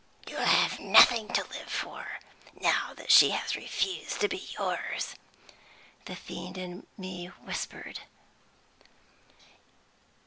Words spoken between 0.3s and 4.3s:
have nothing to live for, now that she has refused to